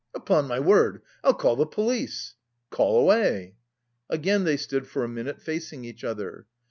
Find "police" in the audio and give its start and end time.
1.67-2.33